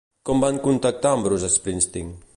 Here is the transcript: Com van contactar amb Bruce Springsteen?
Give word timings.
Com 0.29 0.39
van 0.43 0.57
contactar 0.63 1.13
amb 1.17 1.29
Bruce 1.29 1.53
Springsteen? 1.59 2.15